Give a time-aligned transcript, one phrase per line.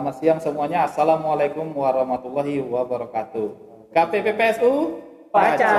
[0.00, 0.88] Ya, selamat siang semuanya.
[0.88, 3.52] Assalamualaikum warahmatullahi wabarakatuh.
[3.92, 4.96] KPPPSU
[5.28, 5.76] Paca.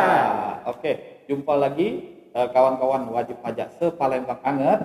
[0.70, 4.78] Oke, jumpa lagi eh, kawan-kawan wajib pajak sepalembang anget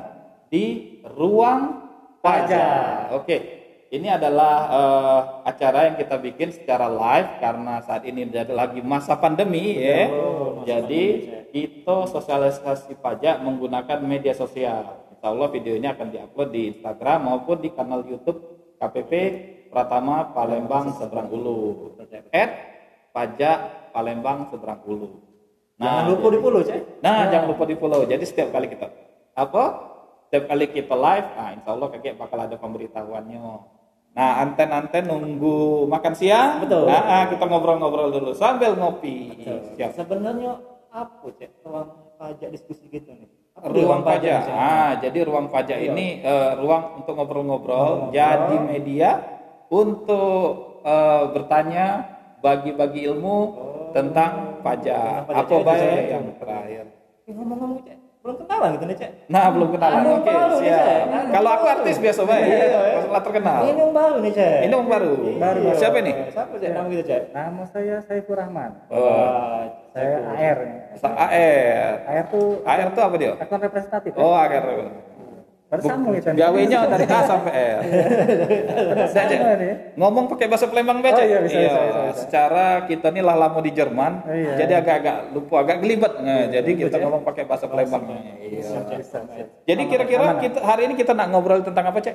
[0.49, 1.85] di ruang
[2.25, 3.13] pajak.
[3.13, 3.37] Oke,
[3.93, 5.21] ini adalah eh,
[5.53, 10.09] acara yang kita bikin secara live karena saat ini jadi lagi masa pandemi ya.
[10.65, 11.03] Jadi
[11.53, 15.13] kita sosialisasi pajak menggunakan media sosial.
[15.13, 19.13] Insya Allah video ini akan diupload di Instagram maupun di kanal YouTube KPP
[19.73, 21.93] Pratama Palembang Seberang Ulu.
[22.33, 22.51] At
[23.13, 25.27] pajak Palembang Seberang Ulu.
[25.77, 26.81] Jangan lupa di follow, Cek.
[27.05, 28.01] Nah, jangan lupa di follow.
[28.09, 28.89] Jadi setiap kali kita
[29.37, 29.65] apa?
[30.27, 33.45] Setiap kali kita live, nah insya Allah kakek bakal ada pemberitahuannya.
[34.17, 36.65] Nah, anten-anten nunggu makan siang.
[36.65, 36.89] Betul.
[36.89, 39.37] Nah, ah, kita ngobrol-ngobrol dulu sambil ngopi.
[39.77, 39.93] Siap.
[39.93, 40.57] Sebenarnya
[40.89, 41.61] apa, Cek?
[41.61, 43.29] Ruang pajak diskusi gitu nih.
[43.57, 44.41] Apa Ruang pajak.
[44.45, 44.53] Cek?
[44.53, 45.89] Ah, jadi ruang pajak Iya.
[45.91, 48.13] ini eh, ruang untuk ngobrol-ngobrol.
[48.13, 48.13] Ngobrol.
[48.13, 49.11] Jadi media
[49.73, 51.87] untuk eh, bertanya,
[52.39, 53.37] bagi-bagi ilmu
[53.91, 55.27] tentang pajak.
[55.27, 55.35] Oh.
[55.35, 56.85] Tentang pajak Apa itu, baik yang terakhir?
[57.27, 57.99] Ngomong-ngomong, Cek.
[58.23, 59.11] Belum kenalan gitu nih, Cek.
[59.27, 60.03] Nah, belum kenalan.
[60.19, 61.07] Oke, nih, siap.
[61.31, 62.45] Kalau aku artis biasa baik.
[62.47, 62.67] Iya,
[63.07, 63.19] iya.
[63.19, 63.61] Terkenal.
[63.67, 64.59] Ini yang baru nih, Cek.
[64.67, 65.15] Ini yang baru.
[65.39, 65.63] Baru.
[65.75, 66.15] Siapa nih?
[66.31, 66.71] Siapa, Cek?
[66.71, 67.23] Nama gitu, Cek.
[67.33, 68.71] Nama saya Saiful Rahman.
[68.91, 69.63] Oh, Wah,
[69.97, 70.59] Saya AR.
[71.01, 71.93] Sa- AR.
[72.05, 73.33] AR tuh AR itu apa dia?
[73.33, 74.13] akun representatif.
[74.13, 74.21] ya?
[74.21, 74.65] Oh, AR.
[75.67, 76.31] Baru sambung itu.
[76.31, 77.81] Gawenya dari A sampai R.
[79.11, 79.35] Saya aja.
[79.35, 79.73] Sama nih.
[79.99, 81.17] Ngomong pakai bahasa Palembang baca.
[81.17, 82.21] Oh, iya, bisa, bisa, bisa, bisa.
[82.23, 84.55] Secara kita nih lah lama di Jerman, Oh, iya.
[84.55, 86.13] jadi agak-agak lupa, agak gelibet.
[86.23, 88.05] Nah, jadi kita ngomong pakai bahasa Palembang.
[88.39, 88.63] Iya.
[88.63, 89.19] Bisa, bisa.
[89.67, 92.15] Jadi kira-kira kita hari ini kita nak ngobrol tentang apa, Cek?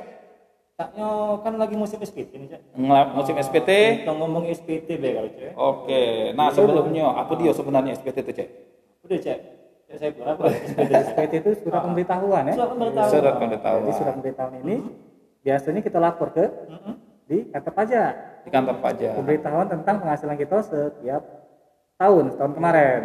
[0.81, 1.09] Caknya
[1.45, 2.61] kan lagi musim SPT nih, Cek.
[2.73, 3.69] Ngelap musim SPT.
[4.01, 5.53] Kita ngomong SPT be kalau, Cek.
[5.53, 6.03] Oke.
[6.33, 8.49] Nah, sebelumnya apa dia sebenarnya SPT itu, Cek?
[9.05, 9.39] Udah, Cek.
[9.85, 10.41] Cek saya berapa?
[10.49, 10.91] SPT.
[11.13, 12.53] SPT itu surat pemberitahuan ya.
[12.57, 13.11] Surat pemberitahuan.
[13.13, 13.81] Surat pemberitahuan.
[13.85, 14.75] Jadi surat pemberitahuan ini
[15.45, 16.93] biasanya kita lapor ke Mm-mm.
[17.29, 18.13] di kantor pajak.
[18.41, 19.13] Di kantor pajak.
[19.21, 21.21] Pemberitahuan tentang penghasilan kita setiap
[22.01, 23.01] tahun, tahun kemarin.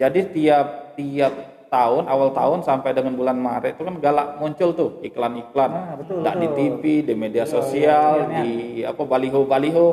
[0.00, 1.32] Jadi tiap tiap
[1.66, 5.70] tahun awal tahun sampai dengan bulan Maret itu kan galak muncul tuh iklan-iklan.
[5.70, 6.48] Ah, betul, Nggak di.
[6.56, 8.50] TV, di media sosial, iya, di
[8.82, 9.86] apa baliho-baliho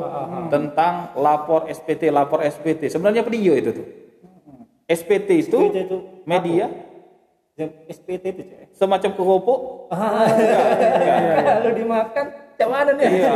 [0.48, 2.88] tentang lapor SPT, lapor SPT.
[2.88, 3.86] Sebenarnya apa dia itu tuh?
[4.84, 6.68] SPT itu SPT itu media
[7.54, 7.70] Yang
[8.02, 8.66] SPT itu, Cek.
[8.74, 9.60] semacam keropok.
[9.94, 10.26] Ah,
[11.62, 12.26] Lalu dimakan,
[12.58, 13.06] cak mana nih?
[13.14, 13.30] Iya,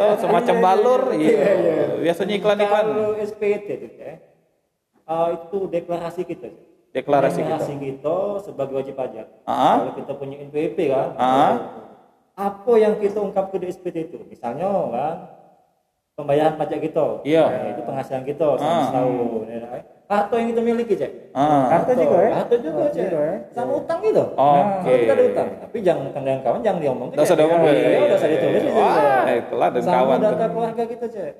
[0.00, 1.00] atau semacam balur.
[1.12, 2.00] Iya.
[2.00, 2.84] Biasanya iklan-iklan.
[2.88, 4.16] Kalau SPT itu, Cek,
[5.04, 6.48] ah, itu deklarasi kita.
[6.90, 7.56] Deklarasi kita.
[7.56, 9.26] Deklarasi kita sebagai wajib pajak.
[9.44, 9.78] Ah.
[9.78, 11.52] Kalau kita punya NPWP kan, Ah.
[12.34, 14.18] apa yang kita ungkap ke SPT itu?
[14.26, 15.14] Misalnya kan,
[16.14, 17.22] pembayaran pajak kita.
[17.22, 17.44] Iya.
[17.46, 18.84] Nah, itu penghasilan kita selama Ah.
[18.84, 19.42] setahun.
[19.46, 19.82] ya, kan?
[20.10, 21.12] Kartu yang kita miliki, Cek.
[21.30, 21.70] Ah.
[21.70, 22.30] Kartu juga ya?
[22.36, 23.02] Kartu juga, Cek.
[23.06, 23.36] juga ya?
[23.54, 24.24] Sama utang gitu.
[24.34, 24.92] Oke.
[24.98, 27.14] Kita ada utang, tapi jangan utang dengan kawan, jangan diomongin.
[27.14, 27.46] Nggak usah Cek.
[27.46, 27.74] diomongin.
[27.78, 28.62] Iya, udah usah ditulis.
[28.66, 30.18] itu, Wah, itulah dan Sama kawan.
[30.18, 31.34] data keluarga kita, Cek.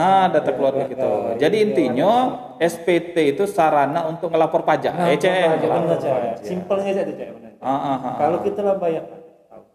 [0.00, 1.04] Ah, data keluarga kita.
[1.04, 2.12] Keluarga, Jadi intinya
[2.56, 4.92] SPT itu sarana untuk ngelapor pajak.
[4.96, 6.12] Nah, Eh, Ngelapor Cek.
[6.12, 6.34] pajak.
[6.40, 7.52] Simpelnya aja benar.
[7.60, 8.14] Ah, ah, ah.
[8.16, 9.04] Kalau kita lah bayar,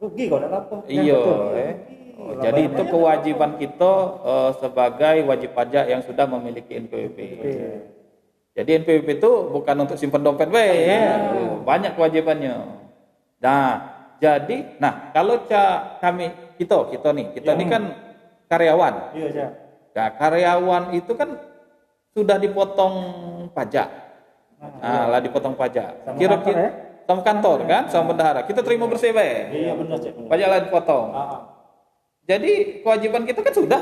[0.01, 0.77] rugi kalau lapor.
[0.89, 1.21] Iya,
[1.53, 1.73] eh.
[2.15, 3.91] Oh, jadi itu kewajiban kita
[4.25, 7.17] eh, sebagai wajib pajak yang sudah memiliki NPWP.
[8.55, 11.19] Jadi NPWP itu bukan untuk simpan dompet, weh, ya.
[11.67, 12.55] banyak kewajibannya.
[13.43, 13.67] Nah,
[14.17, 17.83] jadi, nah kalau ca kami kita, kita nih, kita ini kan
[18.47, 19.11] karyawan.
[19.11, 19.64] Iya, Cek.
[19.95, 21.39] Nah, karyawan itu kan
[22.11, 22.95] sudah dipotong
[23.55, 23.87] pajak.
[24.59, 26.19] Nah, lah dipotong pajak.
[26.19, 26.69] Kira-kira kantor ya?
[27.07, 28.41] sama kantor kan, sama bendahara.
[28.43, 29.55] Kita terima bersih baik.
[29.55, 30.13] Iya, benar, Cek.
[30.27, 31.07] Pajak lah dipotong.
[31.15, 31.41] Ah, ah.
[32.27, 33.81] Jadi kewajiban kita kan sudah.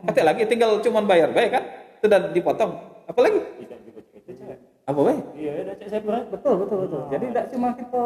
[0.00, 1.64] Kata lagi tinggal cuman bayar baik kan?
[2.00, 2.72] Sudah dipotong.
[3.04, 3.40] Apalagi?
[3.60, 3.78] Cek.
[3.84, 4.00] itu,
[4.40, 4.58] Cek.
[4.88, 5.22] Apa baik?
[5.36, 5.86] Iya, udah, Cek.
[5.92, 6.22] Saya benar.
[6.32, 7.02] Betul, betul, betul.
[7.12, 8.02] Jadi tidak cuma kita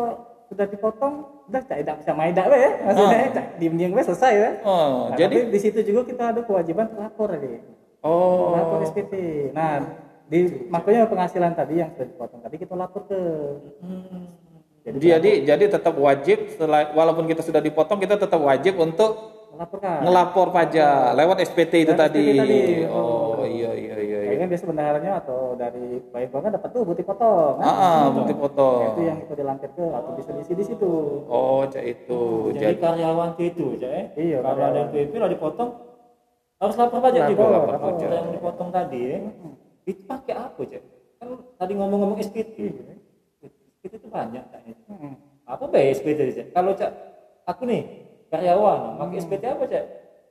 [0.54, 1.14] sudah dipotong,
[1.44, 2.70] udah cak tidak bisa main dak we ya.
[2.80, 3.32] Maksudnya Ah.
[3.32, 4.50] cak diem-diem we selesai ya.
[4.62, 7.58] Oh, Nah, jadi di situ juga kita ada kewajiban lapor tadi.
[8.00, 8.54] oh.
[8.54, 9.14] Lapor SPT.
[9.50, 9.82] Nah,
[10.24, 13.18] di makanya penghasilan tadi yang sudah dipotong tadi kita lapor ke
[14.84, 19.16] jadi Jadi jadi tetap wajib selain walaupun kita sudah dipotong kita tetap wajib untuk
[19.50, 20.00] melaporkan.
[20.00, 22.20] ngelapor pajak lewat SPT itu tadi.
[22.26, 22.60] SPT tadi.
[22.86, 24.13] Oh, iya iya iya.
[24.54, 24.56] Iya.
[24.56, 27.58] Biasa bendaharanya atau dari bayi kan dapat tuh bukti potong.
[27.58, 27.66] kan?
[27.66, 28.80] Ah, ah, bukti Nah, potong.
[28.86, 30.92] itu yang kita dilampir ke atau bisa diisi di situ.
[31.26, 32.22] Oh, cak itu.
[32.54, 33.90] Jadi Jadi karyawan itu, Cek.
[33.90, 34.04] eh.
[34.14, 34.86] Iya, Kalau ada karyawan.
[34.88, 35.70] NPWP lah dipotong,
[36.54, 37.44] harus lapor pajak Lapor, juga.
[37.50, 38.08] lapor Kalau pajak.
[38.08, 39.20] Yang dipotong tadi, eh.
[39.84, 40.82] itu pakai apa, Cek?
[41.18, 41.28] Kan
[41.58, 42.56] tadi ngomong-ngomong SPT.
[43.42, 44.62] SPT itu banyak, Cek.
[44.86, 45.14] Hmm.
[45.44, 46.46] Apa be SPT, Cek?
[46.54, 46.90] Kalau Cek,
[47.44, 47.82] aku nih
[48.30, 49.84] karyawan, pakai SPT apa, Cek?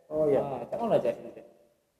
[0.07, 0.39] Oh iya.
[0.39, 1.15] Ah, Cek mana, Cek?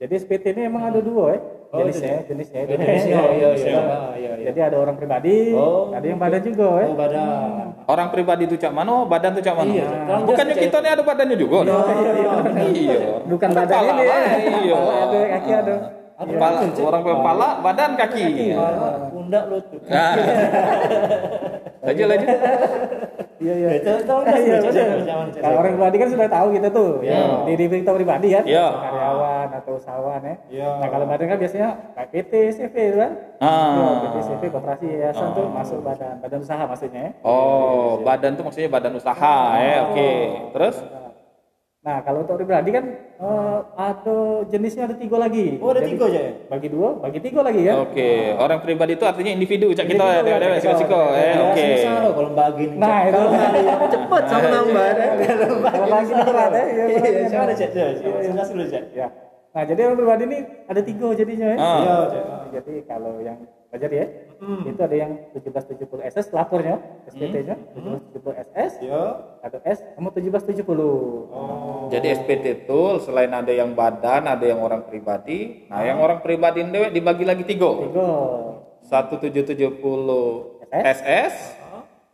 [0.04, 1.40] Jadi SPT ini emang ada dua ya.
[1.72, 2.60] Oh, jenisnya, itu jenisnya.
[2.60, 3.72] Oh, jenisnya, oh, iya, iya.
[4.14, 4.46] Iya, iya.
[4.52, 5.90] Jadi ada orang pribadi, Oh.
[5.90, 6.86] ada yang badan juga ya.
[6.86, 7.50] Oh, badan.
[7.88, 9.72] Orang pribadi itu cak mano, badan itu cak mano.
[9.72, 9.88] Iya,
[10.22, 11.58] Bukannya kita nih ada badannya juga.
[11.64, 12.32] Iya, iya, iya.
[12.68, 12.98] Iya.
[13.26, 14.18] Bukan Kan badan kepala, ini ya.
[14.60, 14.76] Iya.
[14.76, 15.76] Ada, kaki ada.
[16.14, 18.26] Kepala, orang kepala, badan, kaki.
[18.54, 19.82] Kepala, pundak lutut.
[19.88, 20.14] Nah.
[21.84, 22.30] Lanjut lanjut.
[23.44, 23.70] Iya, iya.
[23.76, 24.56] Ya, tahu- Iya.
[25.36, 26.92] Kalau orang pribadi kan sudah tahu kita tuh.
[27.04, 27.12] Iya.
[27.12, 27.24] Ya.
[27.44, 28.44] Di diri kita pribadi kan.
[28.48, 28.68] Iya.
[28.72, 29.23] Karyawan
[29.63, 30.36] atau usahawan ya.
[30.51, 30.69] Iya.
[30.83, 33.12] Nah kalau badan kan biasanya kayak PT, CV itu kan.
[33.39, 33.71] Ah.
[33.80, 37.12] Iya, PT, CV, koperasi, yayasan tuh masuk badan, badan usaha maksudnya ya.
[37.24, 39.75] Oh, badan tuh maksudnya badan usaha ya.
[39.88, 40.12] Oke.
[40.51, 40.75] Terus?
[41.83, 45.60] Nah kalau untuk pribadi kan eh, ada jenisnya ada tiga lagi.
[45.60, 46.31] Oh, ada Jadi, tiga aja ya?
[46.48, 47.75] Bagi dua, bagi tiga lagi kan.
[47.83, 51.66] Oke, orang pribadi itu artinya individu cak kita dewe ya, siko siko eh Ya, oke.
[51.75, 52.77] Susah loh kalau bagi nih.
[52.80, 53.21] Nah, itu.
[53.92, 54.88] Cepet sama nambah.
[55.59, 56.63] Kalau lagi ini berat ya.
[56.88, 57.59] iya, siapa ada ya.
[57.59, 57.69] cek?
[58.00, 58.83] Coba, dulu cek.
[58.95, 59.07] Ya.
[59.54, 61.58] Nah jadi orang pribadi ini ada tiga jadinya ya.
[61.58, 61.78] Ah.
[61.78, 62.24] Iya, cek.
[62.54, 63.38] Jadi kalau yang
[63.70, 64.06] belajar ya,
[64.42, 64.66] Hmm.
[64.66, 66.76] itu ada yang 1770 SS lapornya,
[67.08, 68.02] SPT-nya, Hmm.
[68.12, 69.04] 1770 SS, Iya.
[69.42, 71.30] atau S sama 1770.
[71.30, 71.86] Oh.
[71.88, 75.70] Jadi SPT itu selain ada yang badan, ada yang orang pribadi.
[75.70, 77.70] Nah, yang orang pribadi dewe dibagi lagi tiga.
[77.90, 78.10] Tiga.
[78.84, 81.34] 1770 SS,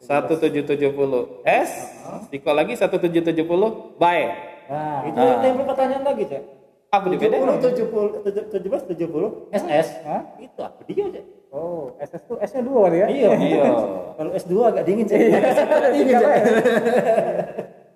[0.04, 1.72] 1770 S,
[2.30, 4.30] Tiko lagi 1770 baik.
[4.70, 5.42] Nah, Itu Nah.
[5.42, 6.44] yang pertanyaan lagi cek.
[6.90, 7.38] Apa di beda?
[7.38, 9.88] 70, 70, 17, 70, SS.
[10.10, 10.22] Hah?
[10.42, 11.26] Itu apa dia cek?
[11.50, 13.06] oh SS tuh S-nya dua ya?
[13.10, 13.30] Iya.
[13.38, 13.62] Iya.
[14.18, 15.18] Kalau S2 agak dingin cek.
[15.96, 16.42] Dingin, Cek.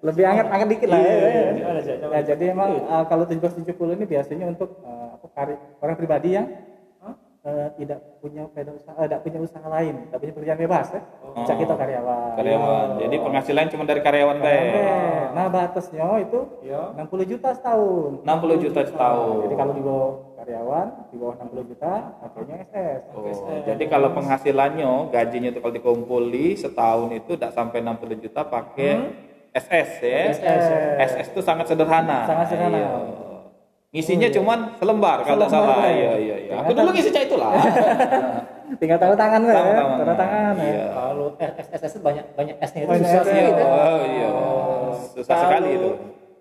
[0.04, 1.13] Lebih hangat hangat dikit lah ya.
[1.13, 1.94] Iya.
[2.12, 6.45] Nah, jadi emang uh, kalau 1770 ini biasanya untuk uh, apa, kari- orang pribadi yang
[7.44, 11.01] uh, tidak punya usaha, eh, tidak punya usaha lain, tidak punya pekerjaan bebas ya.
[11.24, 11.45] Oh.
[11.45, 12.31] Cak kita karyawan.
[12.40, 12.88] Karyawan.
[13.04, 14.38] Jadi penghasilan cuma dari karyawan.
[14.40, 14.60] Oke.
[15.34, 16.81] Nah, batasnya itu Iya.
[16.95, 18.12] 60 juta setahun.
[18.24, 19.36] 60 juta setahun.
[19.48, 23.01] Jadi kalau di bawah karyawan, di bawah 60 juta, pakainya SS.
[23.16, 28.92] Oh, jadi kalau penghasilannya gajinya itu kalau dikumpuli setahun itu tidak sampai 60 juta pakai
[29.54, 30.19] SS ya.
[30.34, 30.63] SS.
[30.98, 32.25] SS itu sangat sederhana.
[32.25, 32.78] Sangat sederhana.
[32.78, 33.22] Iya.
[33.94, 35.86] Ngisinya cuman selembar kalau salah.
[35.86, 35.94] ya.
[35.94, 36.54] Iya iya iya.
[36.66, 37.51] Aku Ternyata- dulu ngisi cak itulah.
[38.81, 39.62] Tinggal tanda tangan lah ya.
[39.62, 39.98] Tanda tangan.
[40.01, 40.66] Tanda tangan ya.
[40.66, 40.86] Iya.
[40.90, 43.51] Kalau SS itu banyak banyak S-nya itu Banyak susah sekali.
[43.62, 44.30] Oh iya.
[45.13, 45.90] Susah sekali itu.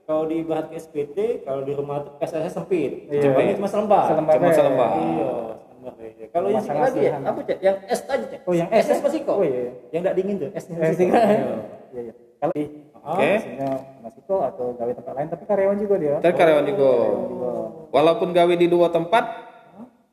[0.02, 3.12] Kalau di bahan ke SPT, kalau di rumah tuh SS sempit.
[3.12, 3.20] Iya.
[3.28, 4.04] Cuma ini cuma selembar.
[4.08, 4.32] Selembar.
[4.40, 4.54] Cuma ya.
[4.56, 4.90] selembar.
[4.96, 6.24] Iya, selembar aja.
[6.32, 7.58] Kalau yang sini lagi ya, apa cek?
[7.60, 8.40] Yang S tadi cek.
[8.48, 8.84] Oh, yang S.
[8.88, 9.36] SS masih kok.
[9.36, 9.76] Oh, iya.
[9.92, 10.76] Yang tidak dingin tuh S-nya.
[10.96, 11.20] Sih, kan?
[11.92, 12.14] Iya, iya.
[12.40, 12.54] Kalau
[13.02, 13.30] Oke.
[13.34, 16.16] Maksudnya masiko atau gawe tempat lain tapi karyawan juga dia.
[16.18, 16.90] Dari karyawan juga.
[17.26, 17.50] Juga.
[17.90, 19.24] Walaupun gawe di dua tempat,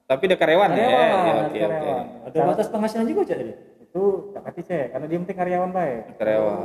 [0.04, 0.82] tapi ada karyawan, ya.
[0.82, 1.60] Karyawan, Ya, Oke oke.
[1.62, 2.06] karyawan.
[2.26, 3.54] Ada batas penghasilan juga tadi.
[3.80, 4.04] Itu
[4.34, 6.02] tak pati cek karena dia penting karyawan baik.
[6.18, 6.58] Karyawan.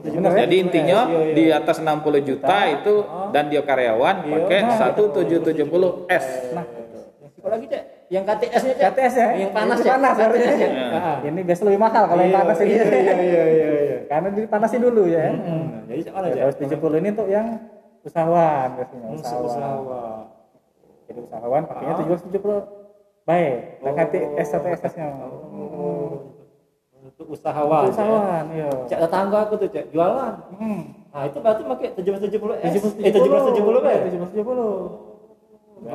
[0.00, 0.40] Bener ya?
[0.44, 1.32] Jadi intinya Iya, iya.
[1.32, 2.94] di atas 60 juta itu
[3.32, 6.26] dan dia karyawan pakai 1770 S.
[6.52, 6.64] Nah,
[7.36, 8.84] Kalau lagi cek, yang KTS-nya cek.
[8.90, 9.28] KTS ya.
[9.36, 9.92] Yang panas cek.
[9.92, 10.52] panas harusnya.
[10.56, 10.70] Iya.
[10.90, 11.16] Ah.
[11.20, 12.68] Ini biasa lebih mahal kalau yang Iya, panas ini.
[12.68, 13.96] Iya, iya, iya, iya, iya.
[14.10, 15.24] Karena dipanasin dulu ya.
[15.28, 16.40] Hmm, Jadi cek mana cek?
[16.40, 17.46] Terus 70 ini untuk yang
[18.02, 19.46] usahawan biasanya, Hmm, usahawan.
[19.46, 20.20] usahawan.
[21.06, 21.98] Jadi usahawan pakainya Ah.
[22.00, 22.58] 770
[23.22, 23.54] baik.
[23.78, 23.96] Dan Oh.
[23.96, 25.06] KTS atau SS-nya.
[26.96, 27.82] Untuk usahawan.
[27.84, 27.92] cek.
[27.92, 28.68] Usahawan, iya.
[28.86, 30.34] Cek tetangga aku tuh cek jualan.
[30.56, 30.80] Hmm.
[31.12, 32.72] Nah itu berarti pakai 1770 S.
[32.72, 33.04] 1770.
[33.04, 33.92] Eh 1770 kan?
[34.02, 34.34] 1770.
[34.34, 35.05] Jualan apa be itu
[35.76, 35.92] Iya,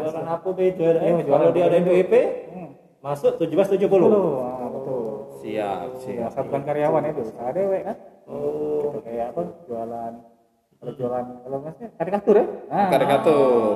[1.02, 1.12] eh?
[1.26, 2.14] jualan Kalau dia ada NPWP
[2.54, 2.70] Hmm.
[3.02, 4.10] masuk 1770.
[4.10, 4.38] 70.
[4.40, 5.02] Ah, betul.
[5.42, 6.28] Siap, Ya, siap.
[6.30, 7.22] asal bukan karyawan itu,
[7.52, 7.98] dewe kan.
[8.30, 8.78] Oh.
[8.86, 9.42] Gitu, kayak apa?
[9.66, 10.14] Jualan
[10.82, 12.46] kalau jualan kalau maksudnya karikatur ya.
[12.70, 13.74] Nah, Karikatur.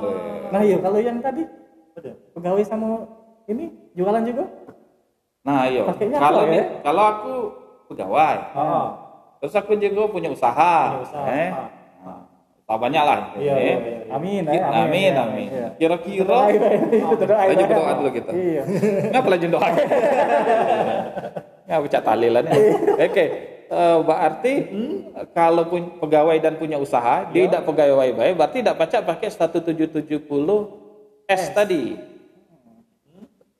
[0.50, 1.42] Nah, iya kalau yang tadi
[2.34, 3.06] pegawai sama
[3.46, 4.44] ini jualan juga.
[5.42, 5.82] Nah, iya.
[6.18, 6.64] Kalau ya?
[6.82, 7.34] kalau aku
[7.86, 8.86] pegawai, Ah.
[9.38, 10.98] terus aku juga punya usaha.
[10.98, 11.26] Punya usaha.
[11.30, 11.50] Eh?
[12.66, 13.18] Banyak lah.
[13.38, 13.62] Iya, eh.
[13.62, 13.98] iya, iya.
[14.10, 15.48] Amin, Ki- ya, Amin, ya, amin.
[15.54, 15.66] iya.
[15.78, 18.30] Kira-kira Doa, iya, iya, Aja berdoa dulu kita.
[18.34, 18.62] Iya.
[19.14, 19.68] Ngapa lanjut doa?
[21.66, 22.44] Nggak bocah talilan.
[22.98, 23.24] Oke.
[23.66, 24.52] Eh, berarti
[25.34, 30.22] kalau pun pegawai dan punya usaha, dia tidak pegawai baik, berarti tidak pacak pakai 1770
[31.26, 31.98] S tadi.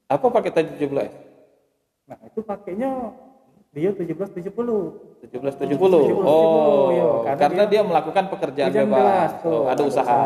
[0.06, 1.14] Apa pakai 1770 S?
[2.06, 2.90] Nah, itu pakainya
[3.76, 5.20] dia 1770.
[5.20, 5.76] 1770.
[5.76, 7.04] 1770, Oh, iya.
[7.22, 9.30] karena, Karena dia, melakukan pekerjaan Kerjaan bebas.
[9.38, 9.52] tuh.
[9.52, 10.20] Oh, ada usaha.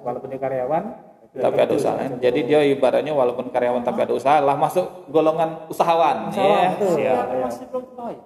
[0.00, 0.84] Walaupun dia karyawan,
[1.28, 1.98] Tapi ada usaha.
[2.16, 6.30] Jadi dia ibaratnya walaupun karyawan tapi ada usaha, lah masuk golongan usahawan.
[6.30, 6.94] Usahawan, Ya, betul.
[6.94, 7.14] siap.
[7.20, 8.22] Tapi masih belum kebayang.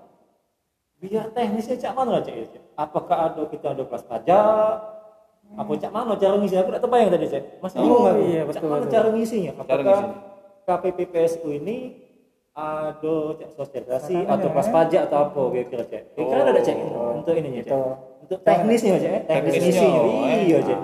[0.95, 2.31] Biar teknisnya cak mana lah cak?
[2.33, 2.63] ya, Cak?
[2.79, 4.77] Apakah ada kita ada kelas pajak?
[5.53, 6.55] Apa cak mana cara ngisi?
[6.55, 7.43] Aku tidak terbayang tadi cak.
[7.59, 8.93] Masih Oh, bingung iya, Cak betul, mana betul.
[8.93, 9.51] cara ngisinya?
[9.51, 10.17] Cara Apakah ngisinya.
[10.63, 11.77] KPPPSU ini
[12.53, 14.61] ada cak sosialisasi atau ya.
[14.69, 16.03] pajak atau apa kira-kira cak?
[16.13, 16.77] Kira ada cak
[17.17, 17.61] untuk ininya?
[17.65, 17.81] Itu.
[18.23, 18.97] Untuk teknisnya?
[19.25, 20.41] Teknis Teknisnya, eh.
[20.47, 20.79] Iya Cek?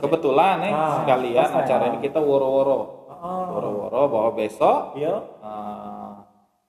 [0.00, 1.90] Kebetulan nih Ah, sekalian pas, acara ah.
[1.92, 2.78] ini kita woro-woro.
[3.08, 3.48] Ah.
[3.52, 5.24] Woro-woro bahwa besok Iya.
[5.40, 6.12] eh,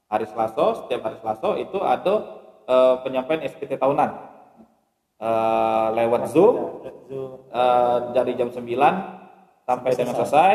[0.07, 2.13] hari Selasa, setiap hari Selasa itu ada
[2.65, 4.31] eh, penyampaian SPT tahunan
[5.15, 6.55] Eh, lewat Zoom
[7.07, 7.47] Zoom.
[7.47, 8.91] eh, dari jam 9
[9.63, 10.53] sampai dengan selesai.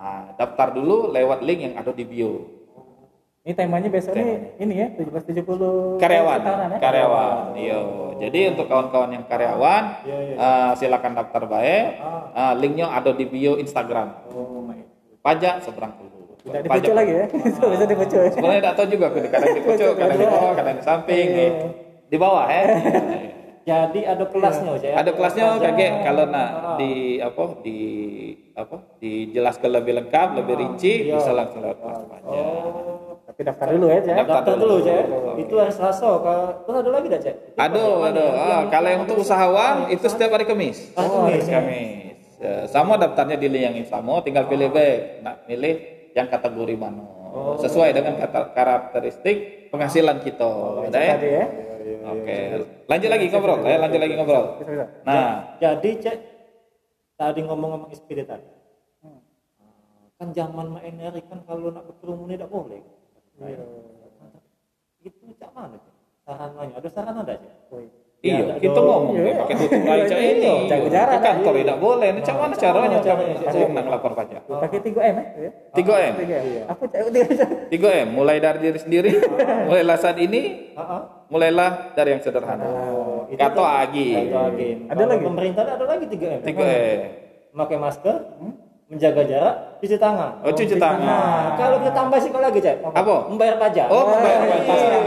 [0.00, 0.02] Ah.
[0.02, 2.48] Nah, daftar dulu lewat link yang ada di bio.
[3.40, 6.78] Ini temanya besok ini ini ya 1770 Karyawan, tahunan ya?
[6.78, 7.36] karyawan.
[7.56, 7.78] Iya.
[8.20, 10.34] Jadi untuk kawan-kawan yang karyawan, Iya, iya.
[10.36, 11.84] eh, silakan daftar baik.
[12.00, 12.52] Ah.
[12.52, 14.28] Eh, linknya ada di bio Instagram.
[14.32, 14.80] Oh my.
[15.20, 16.36] Pajak seberang dulu.
[16.40, 17.24] Tidak dipucuk lagi ya.
[17.28, 18.30] Itu bisa dipucuk ya.
[18.32, 21.44] Sebenarnya tidak tahu juga, aku kadang di pucuk, kadang di bawah, kadang di samping, Iya.
[21.44, 21.52] eh.
[22.08, 22.62] di bawah ya.
[23.60, 24.92] Jadi ada kelasnya Cek.
[24.96, 26.76] Ada kelasnya kakek kalau nak Ah.
[26.80, 26.90] di
[27.20, 27.78] apa di
[28.56, 31.20] apa dijelaskan lebih lengkap, lebih rinci, Iya.
[31.20, 32.24] bisa langsung lewat kelas pajak.
[32.24, 33.20] Oh.
[33.30, 34.14] Tapi daftar dulu ya, Cek.
[34.16, 35.04] Daftar Daftar dulu, Cek.
[35.06, 35.30] Oke.
[35.40, 36.10] Itu hari Selasa.
[36.60, 37.36] Terus ada lagi dah, Cek?
[37.56, 38.30] Aduh, aduh.
[38.34, 40.90] Ah, kalau yang untuk usahawan itu setiap hari Kamis.
[40.92, 41.60] Ah, Oh, Kamis, ya.
[41.60, 42.18] Kamis.
[42.40, 45.20] Ya, Sama daftarnya di link yang sama, tinggal pilih baik.
[45.20, 45.74] Nak pilih
[46.12, 47.04] yang kategori mana.
[47.60, 48.16] Sesuai dengan
[48.50, 50.50] karakteristik penghasilan kita.
[50.88, 51.14] Ada ya?
[51.14, 51.30] Tadi
[51.84, 51.98] ya.
[52.12, 52.36] Oke.
[52.88, 53.58] Lanjut lagi ngobrol.
[53.64, 54.44] Ya, lanjut lagi ngobrol.
[54.60, 54.86] Bisa bisa.
[55.04, 56.16] Nah, Jadi cek
[57.16, 58.48] tadi ngomong-ngomong SPD tadi.
[60.20, 62.84] Kan zaman main kan kalau nak berkerumun tidak boleh.
[63.40, 63.64] Iya.
[65.00, 65.94] Itu cak mana cek?
[66.28, 67.52] Sarannya ada saran ada cek?
[68.20, 69.22] Iya, kita ngomong Iya.
[69.24, 70.52] kayak pakai tutup aja Iya, ini.
[70.68, 71.60] jaga jarak, kantor kan?
[71.64, 72.08] tidak boleh.
[72.12, 72.98] Ini cara mana caranya?
[73.00, 73.72] caranya, Cara caranya.
[73.72, 74.42] nak lapor pajak.
[74.44, 75.50] Pakai 3M ya.
[75.72, 76.12] 3M.
[76.20, 76.44] 3M.
[76.68, 77.00] Apa Cek?
[77.08, 77.48] 3M.
[77.72, 79.10] 3M, mulai dari diri sendiri,
[79.72, 80.68] mulailah saat ini,
[81.26, 82.60] mulailah dari yang sederhana.
[82.60, 84.08] Oh, kan- agi.
[84.84, 85.24] Ada Kalau lagi?
[85.24, 86.40] Pemerintah ada lagi 3M.
[86.44, 86.98] 3M.
[87.50, 88.16] Memakai masker,
[88.90, 90.42] menjaga jarak, cuci tangan.
[90.42, 91.06] Oh, cuci cuci tangan.
[91.06, 92.82] Nah, kalau kita tambah sih kalau lagi cek.
[92.82, 93.14] Apa?
[93.30, 93.86] Membayar pajak.
[93.86, 94.50] Oh, membayar Iya.
[94.50, 95.02] pajak.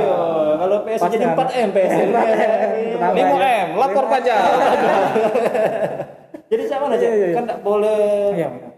[0.55, 1.35] Kalau PS jadi kan?
[1.35, 1.91] 4M PS.
[1.91, 3.51] Tambah Limo ya.
[3.59, 4.39] M, lapor pajak.
[6.43, 7.01] Jadi siapa aja?
[7.01, 7.35] Iya, iya, iya.
[7.35, 7.97] Kan tidak boleh
[8.37, 8.69] Iya, iya.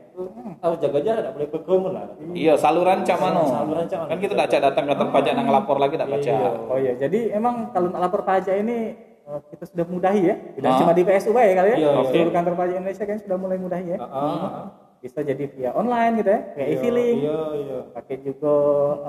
[0.64, 2.04] harus jaga jarak, tidak boleh berkerumun lah.
[2.32, 3.44] Iya, saluran cak mano.
[3.52, 4.10] Saluran cak mano.
[4.10, 6.30] Kan kita tidak cak datang kantor pajak nang ngelapor lagi tidak baca.
[6.32, 6.50] Iya.
[6.72, 10.36] Oh iya, jadi emang kalau nak lapor pajak ini eh, kita sudah mudahi ya.
[10.54, 10.78] Tidak Ah.
[10.78, 11.78] cuma di PSU ya kali ya.
[11.78, 12.04] Iya, iya.
[12.06, 13.98] Seluruh kantor pajak Indonesia kan sudah mulai mudahi ya.
[13.98, 14.66] Heeh.
[14.96, 17.18] Bisa jadi via online gitu ya, kayak Iya, e-filing.
[17.20, 17.78] Iya, iya.
[17.94, 18.54] Pakai juga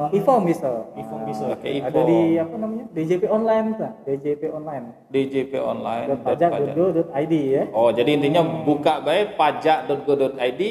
[0.05, 0.71] eh, e-form bisa.
[0.93, 1.45] E-form bisa.
[1.51, 2.05] Pakai Ada e-form.
[2.05, 2.85] di apa namanya?
[2.93, 4.85] DJP online tuh, DJP online.
[5.09, 6.07] DJP online.
[6.21, 7.63] pajak.go.id ya.
[7.73, 10.63] Oh, jadi intinya buka baik pajak.go.id,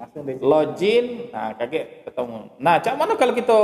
[0.00, 0.40] Langsung DJP.
[0.40, 2.36] login, nah kakek ketemu.
[2.56, 3.58] Nah, cak mana kalau kita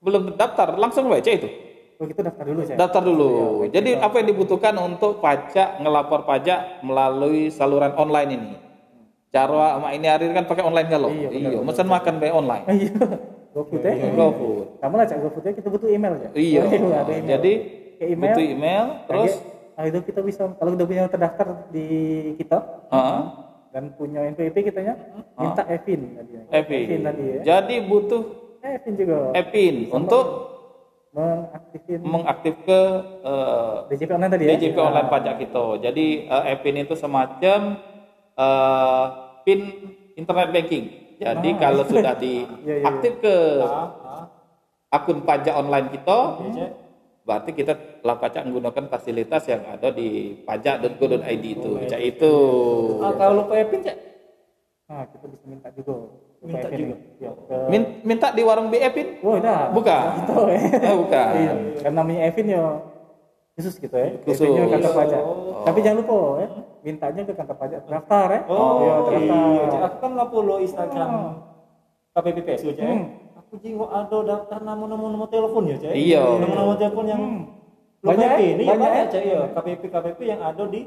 [0.00, 1.48] belum daftar langsung baca itu?
[1.94, 2.76] Oh, kita daftar dulu saya.
[2.76, 3.28] Daftar dulu.
[3.70, 8.52] Jadi apa yang dibutuhkan untuk pajak ngelapor pajak melalui saluran online ini?
[9.30, 11.10] Cara mak ini hari kan pakai online kalau?
[11.10, 12.64] Iya, Iya, mesen makan baik online.
[12.68, 12.94] Iya.
[13.54, 14.10] GoFood ya.
[14.10, 14.66] GoFood.
[14.78, 16.28] Kamu lah cak GoFood ya, kita butuh email ya.
[16.50, 16.62] Iya.
[16.66, 17.30] ada email.
[17.30, 17.52] Jadi
[17.94, 18.34] Ke email.
[18.34, 19.32] butuh email, terus
[19.74, 21.86] Nah, itu kita bisa kalau udah punya terdaftar di
[22.38, 22.62] kita
[22.94, 23.20] Heeh.
[23.70, 24.94] dan punya NPWP kitanya
[25.34, 26.30] minta Evin tadi.
[26.30, 26.42] ya.
[26.54, 27.02] Evin.
[27.02, 27.40] tadi ya.
[27.42, 28.22] Jadi butuh
[28.62, 30.53] Evin juga Evin untuk
[31.14, 32.80] mengaktifin mengaktif ke
[33.88, 34.50] DJP online tadi ya.
[34.58, 35.64] DJP online pajak kita.
[35.78, 37.58] Jadi eh, Evin itu semacam
[38.34, 39.04] eh,
[39.46, 39.60] pin
[40.18, 40.84] internet banking.
[41.14, 44.24] Jadi kalau sudah Iya, iya, diaktif ke Ah, ah.
[44.90, 46.18] akun pajak online kita,
[46.50, 46.70] Cek.
[47.24, 51.70] berarti kita telah pajak menggunakan fasilitas yang ada di pajak.go.id itu.
[51.86, 52.34] Cak itu.
[53.00, 53.96] Ah, kalau lupa Epin cek.
[54.90, 55.94] Nah, kita bisa minta juga.
[56.44, 56.78] Minta Evin.
[56.84, 56.96] juga.
[57.16, 57.56] Ya, ke...
[57.66, 59.08] Min- minta di warung BE-Pin?
[59.20, 59.72] Oh, udah.
[59.72, 60.04] Bukan.
[60.20, 60.60] Gitu ya.
[60.92, 61.28] Oh, bukan.
[61.40, 61.52] Iya.
[61.80, 62.64] Kan namanya Evin ya
[63.54, 64.08] khusus gitu ya.
[64.22, 64.44] Khusus.
[64.44, 65.22] Evinnya kantor pajak.
[65.22, 65.62] Oh.
[65.64, 66.48] Tapi jangan lupa ya,
[66.82, 68.40] mintanya ke kantor pajak daftar ya.
[68.46, 69.68] Oh, Iya, iya, daftar.
[69.70, 69.80] Cek.
[69.80, 71.10] Aku kan nggak follow Instagram
[72.12, 72.84] KPP PSU cek.
[72.84, 73.04] Hmm.
[73.36, 75.94] Aku jenguk ada daftar nama-nama nomor telepon ya cek.
[75.94, 76.22] Iya.
[76.38, 77.22] Nama-nama telepon yang
[78.04, 78.48] Banyak, banyak ya?
[78.52, 79.04] ini Banyak, banyak ya?
[79.08, 79.40] cek iya.
[79.48, 80.80] KPP KPP yang ada di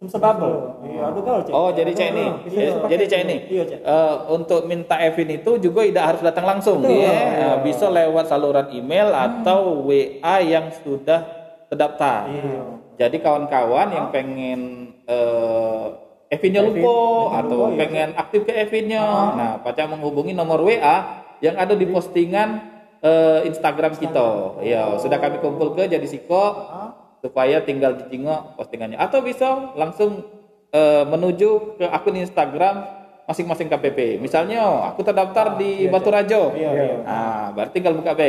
[0.00, 0.80] Sumsebabel.
[0.80, 1.12] Iya.
[1.52, 2.26] Oh, jadi cek ini.
[2.48, 2.88] Iya.
[2.88, 3.36] Jadi cek ini.
[3.52, 3.80] Iya, Cek.
[3.84, 7.04] Eh, untuk minta Evin itu juga tidak harus datang langsung, Betul.
[7.04, 7.12] ya.
[7.12, 7.20] Iya.
[7.36, 11.20] Nah, bisa lewat saluran email atau WA yang sudah
[11.68, 12.32] terdaftar.
[12.32, 12.60] Iya.
[12.96, 14.60] Jadi kawan-kawan yang pengen
[15.04, 15.86] eh
[16.30, 16.96] Evinnya Evin, lupa
[17.42, 17.78] atau iya.
[17.84, 19.02] pengen aktif ke Evinnya,
[19.34, 22.62] nah pacak menghubungi nomor WA yang ada di postingan
[23.02, 24.62] eh, Instagram kita.
[24.62, 26.54] Ya, sudah kami kumpul ke jadi Siko
[27.20, 30.24] supaya tinggal dijengok postingannya atau bisa langsung
[30.72, 34.18] eh, menuju ke akun Instagram masing-masing KPP.
[34.18, 36.50] Misalnya aku terdaftar di Batu Rajo.
[36.50, 36.96] Iya, iya.
[37.06, 38.22] Nah, berarti tinggal buka B.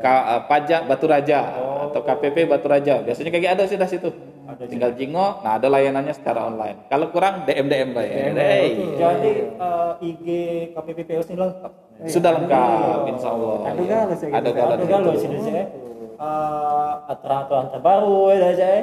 [0.00, 1.38] Ka- eh, pajak Batu Raja
[1.86, 2.98] atau KPP Batu Raja.
[3.04, 4.10] Biasanya kayak ada sih di situ.
[4.50, 6.90] tinggal jingok, nah ada layanannya secara online.
[6.90, 8.34] Kalau kurang DM DM lah ya.
[8.34, 8.98] Hey.
[8.98, 10.26] Jadi eh, IG
[10.74, 11.72] KPP PSU ini lengkap.
[12.10, 13.56] Sudah lengkap, insya Allah.
[13.70, 14.58] Ada galau sih, Ada gitu.
[14.58, 14.74] galau.
[14.74, 15.89] Ada
[16.20, 16.28] kan.
[16.28, 18.82] Eh, aturan-aturan terbaru ya cek.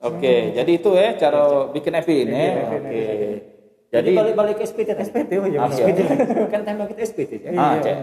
[0.00, 2.40] Oke, jadi itu ya cara bikin Evin ya.
[2.64, 3.04] Evin, Oke.
[3.90, 4.88] Jadi Jadi balik-balik ke SPT.
[4.96, 5.92] SPT oh iya Ah, benar.
[5.92, 6.46] iya.
[6.48, 7.50] kan tema kita SPT ya.
[7.52, 7.82] ah, Iya.
[7.82, 7.96] cek.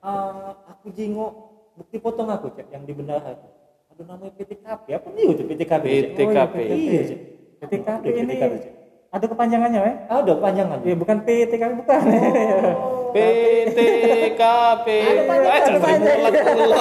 [0.00, 1.32] Ah, aku jingok
[1.72, 3.40] bukti potong aku cek yang di bendahara.
[3.88, 4.84] Aduh namanya PTKP.
[4.90, 5.84] Apa nih itu PTKP?
[5.86, 6.54] PTKP.
[6.58, 7.02] Oh, Iya.
[7.58, 8.54] PTKP ini PTKP,
[9.08, 9.92] ada kepanjangannya ya?
[10.10, 10.78] Ada panjangan.
[10.82, 12.00] Iya bukan PTKP bukan.
[13.10, 14.86] PTKP.
[15.30, 15.78] Ada Eh,
[16.50, 16.74] dulu.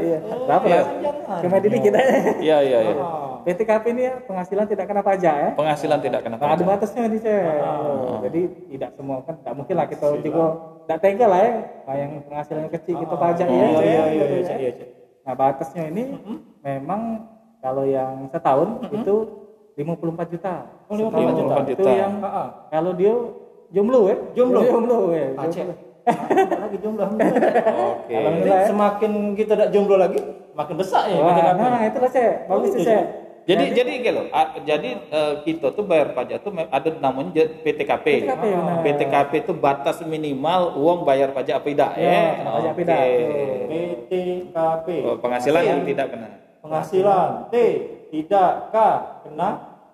[0.00, 0.18] Iya.
[0.44, 0.78] Berapa Iya.
[0.78, 1.38] lah?
[1.40, 1.98] Cuma dikit kita.
[2.38, 2.94] Iya, iya, iya.
[2.96, 3.26] Ah.
[3.38, 5.50] PTKP ini ya penghasilan tidak kena pajak ya.
[5.54, 6.66] Penghasilan tidak kena Nah, ada pajak.
[6.68, 7.58] batasnya nih cek.
[8.22, 10.44] Jadi tidak semua kan tidak mungkin lah kita juga
[10.84, 11.52] tidak tega lah ya.
[11.82, 13.54] Nah, yang penghasilannya kecil kita pajak ya.
[13.54, 13.72] Iya, Cek.
[13.80, 14.44] iya, iya, Gitu iya, ya.
[14.44, 14.72] Cek, iya.
[15.22, 16.04] Nah batasnya ini
[16.60, 17.00] memang
[17.58, 19.14] kalau yang setahun itu
[19.76, 20.54] 54 juta.
[20.88, 21.64] Oh, 54 Setahun.
[21.64, 21.78] juta.
[21.78, 22.46] Itu yang Ah, ah.
[22.68, 23.14] kalau dia
[23.70, 24.16] jomblo ya.
[24.34, 24.60] Jomblo?
[24.62, 25.28] Jomblo ya.
[25.36, 25.46] Ah.
[25.46, 25.76] Ah,
[26.08, 27.64] lagi jomblo alhamdulillah.
[27.92, 28.14] Oke.
[28.16, 30.18] Jadi semakin kita tidak jomblo lagi,
[30.52, 32.46] makin besar ya Wah, nah itulah cek.
[32.46, 33.04] Bagus Oh, tuh itu, cek.
[33.48, 34.22] Jadi jadi gitu.
[34.28, 38.28] ah, Jadi eh, kita tuh bayar pajak tuh ada namanya PTKP.
[38.28, 38.76] PTKP, benar.
[38.84, 42.44] PTKP itu batas minimal uang bayar pajak apa tidak Ya, ya.
[42.44, 43.00] pajak apa tidak.
[43.68, 44.88] PTKP.
[45.02, 46.28] Oh, penghasilan T, yang tidak kena.
[46.58, 47.54] penghasilan T
[48.10, 48.76] tidak K
[49.24, 49.48] kena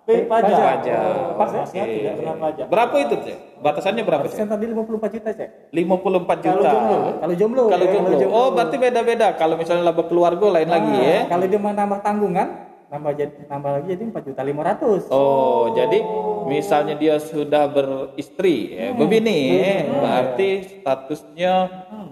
[0.05, 0.53] P pajak.
[0.53, 0.61] pajak.
[0.61, 0.99] Pajak.
[1.01, 1.53] Oh, Pas ya?
[1.65, 2.65] penghasilan tidak kena pajak.
[2.69, 3.37] Berapa itu, Cek?
[3.57, 4.37] Batasannya berapa, Cek?
[4.37, 5.49] Batasnya tadi 54 juta cek.
[5.73, 6.69] 54 Kalau juta.
[6.69, 7.63] jomblo, Kalau jomblo.
[7.73, 8.15] Kalau ya, jomblo.
[8.29, 9.27] Oh, berarti beda-beda.
[9.33, 11.19] Kalau misalnya laba keluarga lain lagi Nah, ya.
[11.25, 12.47] Kalau dia mau nambah tanggungan,
[12.85, 15.09] nambah jadi nambah lagi jadi 4 juta 500.
[15.09, 15.99] Oh, jadi
[16.45, 21.53] misalnya dia sudah beristri, ya, berbini, ya, berarti statusnya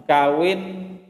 [0.10, 0.60] kawin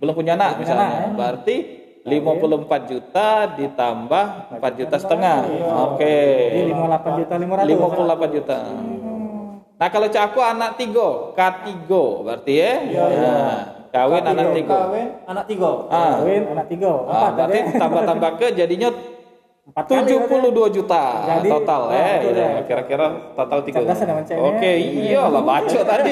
[0.03, 0.83] belum punya anak punya misalnya.
[0.83, 1.07] anak, ya.
[1.15, 1.55] Berarti
[2.03, 4.25] 54 juta ditambah
[4.60, 5.39] 4 juta setengah.
[5.91, 6.15] Oke.
[6.51, 7.63] Jadi 58 juta 500.
[7.63, 8.60] 58 juta.
[9.74, 11.67] Nah, kalau cak aku anak tiga, K3
[12.24, 12.74] berarti ya.
[12.83, 13.55] Nah,
[13.89, 14.75] kawin anak tiga.
[14.88, 15.72] Kawin anak tiga.
[15.88, 16.91] Ah, Kawin anak tiga.
[16.91, 17.79] ah, Empat berarti tadi.
[17.79, 18.89] tambah-tambah ke jadinya
[19.63, 22.68] Empat kali, 72 juta Jadi, total ah, ya.
[22.68, 23.79] Kira-kira total tiga.
[24.44, 26.11] Oke, iyalah baca tadi.